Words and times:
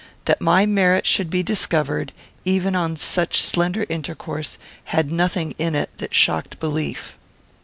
That 0.25 0.41
my 0.41 0.65
merit 0.65 1.05
should 1.05 1.29
be 1.29 1.43
discovered, 1.43 2.11
even 2.43 2.73
on 2.75 2.97
such 2.97 3.43
slender 3.43 3.85
intercourse, 3.87 4.57
had 4.85 5.09
surely 5.09 5.15
nothing 5.17 5.55
in 5.59 5.75
it 5.75 5.95
that 5.99 6.15
shocked 6.15 6.59
belief. 6.59 7.19